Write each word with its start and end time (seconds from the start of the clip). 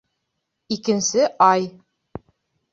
Икенсе 0.75 1.23
ай. 1.51 1.63